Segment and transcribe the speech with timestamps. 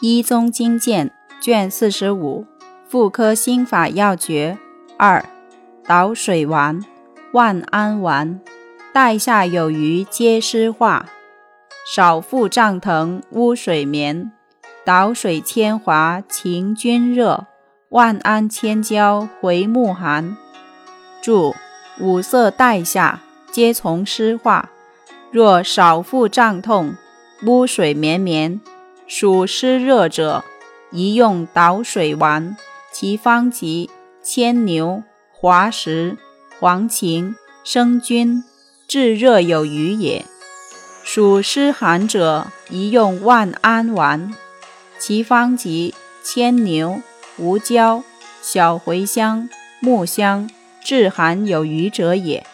[0.00, 1.10] 医宗经鉴
[1.40, 2.46] 卷四十五，
[2.88, 4.56] 妇科心法要诀
[4.96, 5.24] 二：
[5.88, 6.80] 导水丸、
[7.32, 8.40] 万安丸，
[8.92, 11.06] 带下有余皆湿化，
[11.92, 14.30] 少腹胀疼污水眠，
[14.84, 17.48] 导水铅华晴均热，
[17.88, 20.36] 万安千焦回目寒。
[21.20, 21.56] 注：
[21.98, 23.20] 五色带下
[23.50, 24.70] 皆从湿化，
[25.32, 26.94] 若少腹胀痛、
[27.44, 28.60] 污水绵绵。
[29.08, 30.44] 属湿热者，
[30.92, 32.58] 宜用导水丸，
[32.92, 33.88] 其方及
[34.22, 36.18] 牵牛、滑石、
[36.60, 37.34] 黄芩、
[37.64, 38.44] 生菌，
[38.86, 40.26] 治热有余也。
[41.02, 44.34] 属湿寒者，宜用万安丸，
[44.98, 47.00] 其方及牵牛、
[47.34, 48.04] 胡椒、
[48.42, 49.48] 小茴香、
[49.80, 50.50] 木香，
[50.84, 52.46] 治寒有余者也。